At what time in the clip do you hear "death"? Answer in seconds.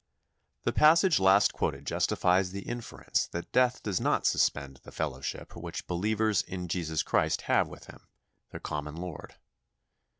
3.51-3.83